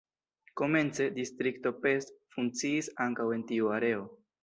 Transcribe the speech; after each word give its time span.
Komence 0.61 1.05
„Distrikto 1.19 1.73
Pest” 1.83 2.15
funkciis 2.39 2.93
ankaŭ 3.09 3.31
en 3.41 3.49
tiu 3.53 3.75
areo. 3.81 4.07